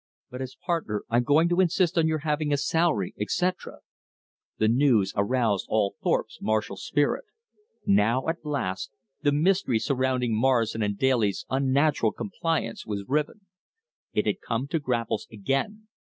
But 0.31 0.41
as 0.41 0.55
partner 0.55 1.03
I'm 1.11 1.21
going 1.23 1.47
to 1.49 1.59
insist 1.59 1.95
on 1.95 2.07
your 2.07 2.21
having 2.25 2.51
a 2.51 2.57
salary 2.57 3.13
etc." 3.19 3.81
The 4.57 4.67
news 4.67 5.13
aroused 5.15 5.67
all 5.69 5.93
Thorpe's 6.01 6.39
martial 6.41 6.75
spirit. 6.75 7.25
Now 7.85 8.27
at 8.27 8.43
last 8.43 8.89
the 9.21 9.31
mystery 9.31 9.77
surrounding 9.77 10.35
Morrison 10.35 10.81
& 10.95 10.97
Daly's 10.97 11.45
unnatural 11.51 12.13
complaisance 12.13 12.83
was 12.83 13.05
riven. 13.07 13.41
It 14.11 14.25
had 14.25 14.41
come 14.41 14.65
to 14.69 14.79
grapples 14.79 15.27
again. 15.31 15.87